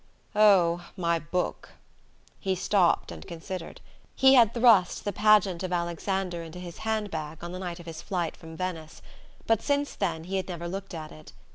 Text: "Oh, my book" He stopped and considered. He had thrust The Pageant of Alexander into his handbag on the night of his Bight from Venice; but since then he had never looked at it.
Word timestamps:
"Oh, 0.35 0.89
my 0.97 1.19
book" 1.19 1.73
He 2.39 2.55
stopped 2.55 3.11
and 3.11 3.27
considered. 3.27 3.81
He 4.15 4.33
had 4.33 4.51
thrust 4.51 5.05
The 5.05 5.13
Pageant 5.13 5.61
of 5.61 5.71
Alexander 5.71 6.41
into 6.41 6.57
his 6.57 6.79
handbag 6.79 7.43
on 7.43 7.51
the 7.51 7.59
night 7.59 7.79
of 7.79 7.85
his 7.85 8.01
Bight 8.01 8.35
from 8.35 8.57
Venice; 8.57 9.03
but 9.45 9.61
since 9.61 9.93
then 9.93 10.23
he 10.23 10.37
had 10.37 10.47
never 10.47 10.67
looked 10.67 10.95
at 10.95 11.11
it. 11.11 11.33